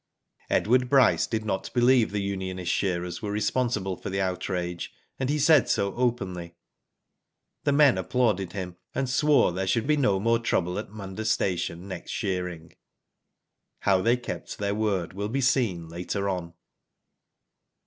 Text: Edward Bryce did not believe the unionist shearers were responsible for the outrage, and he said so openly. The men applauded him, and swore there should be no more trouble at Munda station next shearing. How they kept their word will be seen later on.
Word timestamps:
Edward 0.49 0.89
Bryce 0.89 1.27
did 1.27 1.45
not 1.45 1.71
believe 1.75 2.09
the 2.09 2.23
unionist 2.23 2.71
shearers 2.71 3.21
were 3.21 3.29
responsible 3.29 3.95
for 3.95 4.09
the 4.09 4.19
outrage, 4.19 4.91
and 5.19 5.29
he 5.29 5.37
said 5.37 5.69
so 5.69 5.93
openly. 5.93 6.55
The 7.65 7.71
men 7.71 7.99
applauded 7.99 8.53
him, 8.53 8.77
and 8.95 9.07
swore 9.07 9.51
there 9.51 9.67
should 9.67 9.85
be 9.85 9.97
no 9.97 10.19
more 10.19 10.39
trouble 10.39 10.79
at 10.79 10.89
Munda 10.89 11.23
station 11.23 11.87
next 11.87 12.09
shearing. 12.09 12.73
How 13.81 14.01
they 14.01 14.17
kept 14.17 14.57
their 14.57 14.73
word 14.73 15.13
will 15.13 15.29
be 15.29 15.39
seen 15.39 15.87
later 15.87 16.27
on. 16.27 16.55